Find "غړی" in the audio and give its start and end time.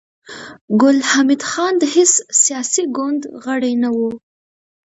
3.43-3.73